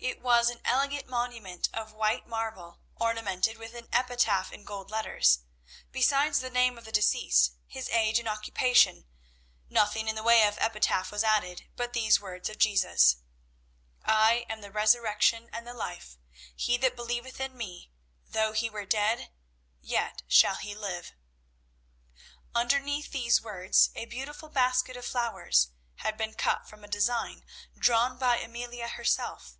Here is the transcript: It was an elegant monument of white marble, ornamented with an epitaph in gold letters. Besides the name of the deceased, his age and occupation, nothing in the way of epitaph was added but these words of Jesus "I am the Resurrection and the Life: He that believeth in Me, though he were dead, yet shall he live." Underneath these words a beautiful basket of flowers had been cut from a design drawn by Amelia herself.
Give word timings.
It 0.00 0.22
was 0.22 0.48
an 0.48 0.60
elegant 0.64 1.08
monument 1.08 1.68
of 1.74 1.92
white 1.92 2.26
marble, 2.26 2.80
ornamented 3.00 3.58
with 3.58 3.74
an 3.74 3.88
epitaph 3.92 4.52
in 4.52 4.64
gold 4.64 4.90
letters. 4.90 5.40
Besides 5.90 6.38
the 6.38 6.50
name 6.50 6.78
of 6.78 6.84
the 6.84 6.92
deceased, 6.92 7.52
his 7.66 7.88
age 7.90 8.18
and 8.20 8.28
occupation, 8.28 9.06
nothing 9.68 10.06
in 10.06 10.14
the 10.14 10.22
way 10.22 10.46
of 10.46 10.56
epitaph 10.60 11.10
was 11.10 11.24
added 11.24 11.66
but 11.74 11.94
these 11.94 12.20
words 12.20 12.48
of 12.48 12.58
Jesus 12.58 13.16
"I 14.04 14.46
am 14.48 14.60
the 14.60 14.70
Resurrection 14.70 15.50
and 15.52 15.66
the 15.66 15.74
Life: 15.74 16.16
He 16.54 16.76
that 16.78 16.96
believeth 16.96 17.40
in 17.40 17.56
Me, 17.56 17.90
though 18.28 18.52
he 18.52 18.70
were 18.70 18.86
dead, 18.86 19.30
yet 19.80 20.22
shall 20.28 20.54
he 20.56 20.74
live." 20.76 21.12
Underneath 22.54 23.10
these 23.10 23.42
words 23.42 23.90
a 23.96 24.04
beautiful 24.04 24.48
basket 24.48 24.96
of 24.96 25.04
flowers 25.04 25.70
had 25.96 26.16
been 26.16 26.34
cut 26.34 26.68
from 26.68 26.84
a 26.84 26.88
design 26.88 27.44
drawn 27.76 28.16
by 28.16 28.38
Amelia 28.38 28.86
herself. 28.88 29.56